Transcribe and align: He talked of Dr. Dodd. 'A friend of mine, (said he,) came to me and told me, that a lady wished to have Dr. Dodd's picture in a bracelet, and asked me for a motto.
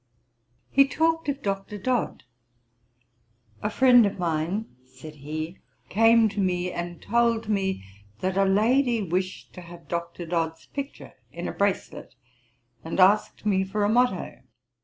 He 0.71 0.87
talked 0.87 1.29
of 1.29 1.43
Dr. 1.43 1.77
Dodd. 1.77 2.23
'A 3.61 3.69
friend 3.69 4.07
of 4.07 4.17
mine, 4.17 4.65
(said 4.83 5.13
he,) 5.17 5.59
came 5.89 6.27
to 6.29 6.39
me 6.41 6.71
and 6.71 6.99
told 6.99 7.47
me, 7.47 7.83
that 8.19 8.35
a 8.35 8.45
lady 8.45 9.03
wished 9.03 9.53
to 9.53 9.61
have 9.61 9.87
Dr. 9.87 10.25
Dodd's 10.25 10.65
picture 10.65 11.13
in 11.31 11.47
a 11.47 11.51
bracelet, 11.53 12.15
and 12.83 12.99
asked 12.99 13.45
me 13.45 13.63
for 13.63 13.83
a 13.83 13.89
motto. 13.89 14.41